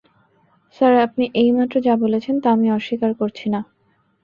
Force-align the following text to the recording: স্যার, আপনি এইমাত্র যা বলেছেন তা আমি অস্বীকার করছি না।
স্যার, 0.75 0.93
আপনি 0.97 1.25
এইমাত্র 1.35 1.75
যা 1.81 1.93
বলেছেন 1.95 2.35
তা 2.39 2.47
আমি 2.51 2.67
অস্বীকার 2.71 3.11
করছি 3.13 3.45
না। 3.49 3.59